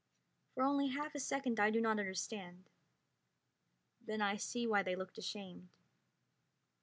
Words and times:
For 0.55 0.63
only 0.63 0.87
half 0.87 1.13
a 1.13 1.19
second 1.19 1.59
I 1.59 1.69
do 1.69 1.79
not 1.79 1.99
understand; 1.99 2.71
then 4.01 4.19
I 4.19 4.35
see 4.37 4.65
why 4.65 4.81
they 4.81 4.95
looked 4.95 5.19
ashamed. 5.19 5.69